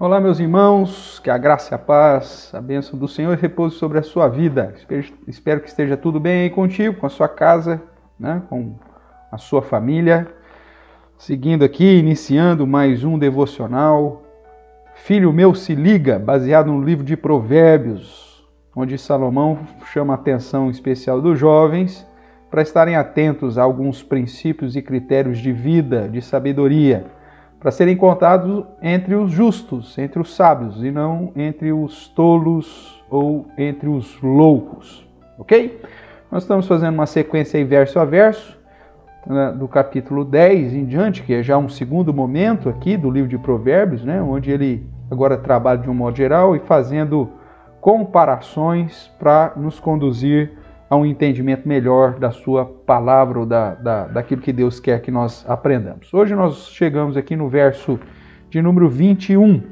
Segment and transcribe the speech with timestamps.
[0.00, 4.02] Olá, meus irmãos, que a graça a paz, a bênção do Senhor repouse sobre a
[4.02, 4.72] sua vida.
[5.26, 7.82] Espero que esteja tudo bem aí contigo, com a sua casa,
[8.16, 8.40] né?
[8.48, 8.76] com
[9.32, 10.28] a sua família.
[11.16, 14.22] Seguindo aqui, iniciando mais um devocional.
[14.94, 21.20] Filho meu, se liga, baseado no livro de Provérbios, onde Salomão chama a atenção especial
[21.20, 22.06] dos jovens
[22.48, 27.17] para estarem atentos a alguns princípios e critérios de vida, de sabedoria
[27.60, 33.46] para serem contados entre os justos, entre os sábios, e não entre os tolos ou
[33.56, 35.06] entre os loucos.
[35.38, 35.80] Ok?
[36.30, 38.56] Nós estamos fazendo uma sequência aí verso a verso,
[39.26, 43.28] né, do capítulo 10 em diante, que é já um segundo momento aqui do livro
[43.28, 47.30] de Provérbios, né, onde ele agora trabalha de um modo geral e fazendo
[47.80, 50.57] comparações para nos conduzir
[50.90, 55.10] a um entendimento melhor da sua palavra ou da, da, daquilo que Deus quer que
[55.10, 56.12] nós aprendamos.
[56.14, 58.00] Hoje nós chegamos aqui no verso
[58.48, 59.62] de número 21,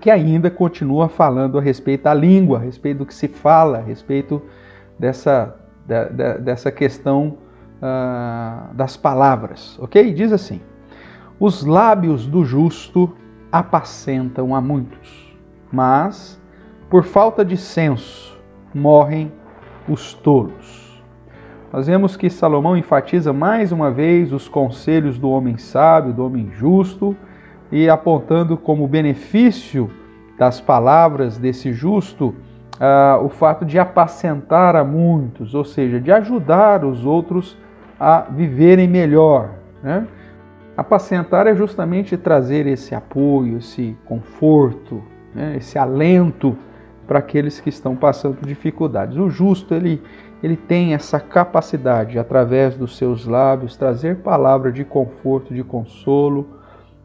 [0.00, 3.82] que ainda continua falando a respeito da língua, a respeito do que se fala, a
[3.82, 4.42] respeito
[4.98, 7.38] dessa, da, da, dessa questão
[7.78, 10.12] uh, das palavras, ok?
[10.12, 10.60] Diz assim:
[11.40, 13.14] Os lábios do justo
[13.50, 15.34] apacentam a muitos,
[15.72, 16.38] mas
[16.90, 18.38] por falta de senso
[18.74, 19.32] morrem
[19.88, 21.02] os tolos.
[21.72, 26.50] Nós vemos que Salomão enfatiza mais uma vez os conselhos do homem sábio, do homem
[26.52, 27.14] justo,
[27.70, 29.90] e apontando como benefício
[30.38, 32.34] das palavras desse justo
[32.78, 37.58] uh, o fato de apacentar a muitos, ou seja, de ajudar os outros
[38.00, 39.50] a viverem melhor.
[39.82, 40.06] Né?
[40.76, 45.02] Apacentar é justamente trazer esse apoio, esse conforto,
[45.34, 45.56] né?
[45.56, 46.56] esse alento
[47.08, 49.16] para aqueles que estão passando dificuldades.
[49.16, 50.00] O justo, ele,
[50.42, 56.46] ele tem essa capacidade, através dos seus lábios, trazer palavras de conforto, de consolo,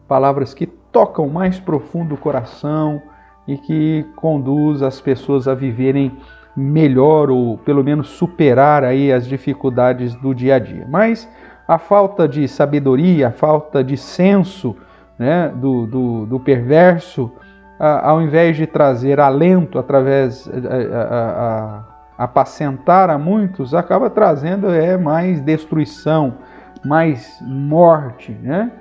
[0.06, 3.02] palavras que tocam mais profundo o coração
[3.48, 6.12] e que conduz as pessoas a viverem
[6.56, 10.86] melhor ou pelo menos superar aí as dificuldades do dia a dia.
[10.88, 11.28] Mas
[11.66, 14.76] a falta de sabedoria, a falta de senso
[15.18, 17.32] né, do, do, do perverso,
[17.80, 21.84] ao invés de trazer alento através a,
[22.18, 26.36] a, apacentar a muitos, acaba trazendo é mais destruição,
[26.86, 28.72] mais morte, né?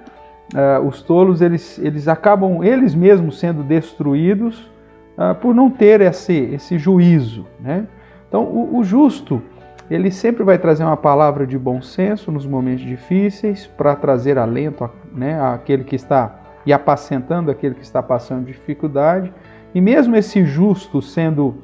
[0.55, 4.71] Uh, os tolos eles, eles acabam eles mesmos sendo destruídos
[5.17, 7.47] uh, por não ter esse, esse juízo.
[7.59, 7.87] Né?
[8.29, 9.43] Então, o, o, justo
[9.91, 14.91] ele sempre vai trazer uma palavra de bom senso nos momentos difíceis para trazer alento
[15.15, 19.33] né, àquele que está e apacentando aquele que está passando dificuldade.
[19.75, 21.57] E mesmo esse justo sendo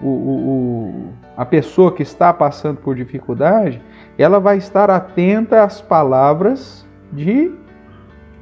[0.00, 3.80] o, o, a pessoa que está passando por dificuldade,
[4.18, 7.52] ela vai estar atenta às palavras de,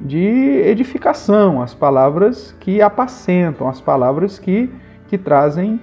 [0.01, 4.69] de edificação, às palavras que apacentam, às palavras que,
[5.07, 5.79] que trazem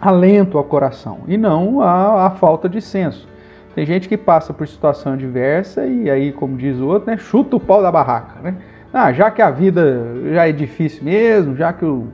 [0.00, 3.26] alento ao coração, e não a falta de senso.
[3.74, 7.56] Tem gente que passa por situação adversa e aí, como diz o outro, né, chuta
[7.56, 8.56] o pau da barraca, né?
[8.98, 10.02] Ah, já que a vida
[10.32, 12.06] já é difícil mesmo, já que o,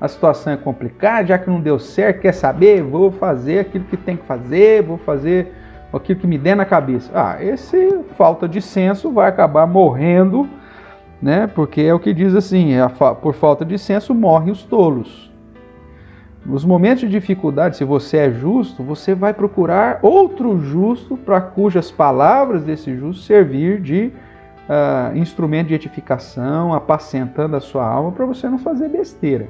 [0.00, 2.80] a situação é complicada, já que não deu certo, quer saber?
[2.80, 5.52] Vou fazer aquilo que tem que fazer, vou fazer
[5.92, 7.10] aquilo que me der na cabeça.
[7.12, 10.48] Ah, esse falta de senso vai acabar morrendo,
[11.20, 11.48] né?
[11.48, 12.88] Porque é o que diz assim: é
[13.20, 15.32] por falta de senso morrem os tolos.
[16.46, 21.90] Nos momentos de dificuldade, se você é justo, você vai procurar outro justo para cujas
[21.90, 24.12] palavras desse justo servir de
[24.68, 29.48] uh, instrumento de edificação, apacentando a sua alma, para você não fazer besteira.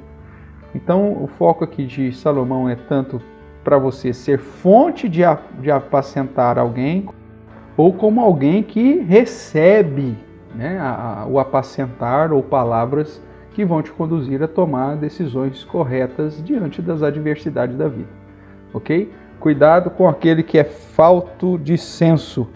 [0.73, 3.21] Então, o foco aqui de Salomão é tanto
[3.63, 5.21] para você ser fonte de,
[5.59, 7.07] de apacentar alguém,
[7.75, 10.17] ou como alguém que recebe
[10.55, 13.21] né, a, a, o apacentar ou palavras
[13.53, 18.09] que vão te conduzir a tomar decisões corretas diante das adversidades da vida.
[18.73, 19.11] Ok?
[19.39, 22.47] Cuidado com aquele que é falto de senso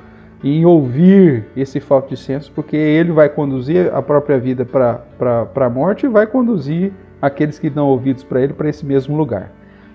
[0.44, 5.70] em ouvir esse falta de senso, porque ele vai conduzir a própria vida para a
[5.70, 9.52] morte e vai conduzir aqueles que dão ouvidos para ele para esse mesmo lugar.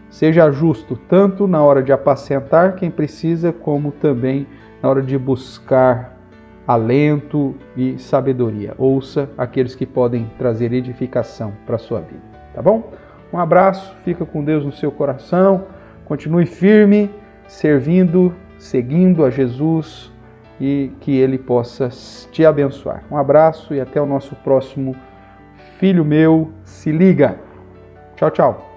[0.08, 4.46] Seja justo tanto na hora de apacentar quem precisa, como também
[4.82, 6.16] na hora de buscar
[6.66, 8.74] alento e sabedoria.
[8.78, 12.22] Ouça aqueles que podem trazer edificação para a sua vida.
[12.54, 12.90] Tá bom?
[13.30, 15.64] Um abraço, fica com Deus no seu coração,
[16.06, 17.10] continue firme,
[17.46, 20.10] servindo, seguindo a Jesus
[20.60, 21.88] e que Ele possa
[22.32, 23.02] te abençoar.
[23.10, 24.94] Um abraço e até o nosso próximo
[25.78, 27.38] Filho Meu Se Liga.
[28.16, 28.67] Tchau, tchau.